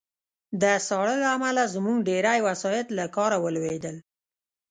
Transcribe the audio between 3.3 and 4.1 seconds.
ولوېدل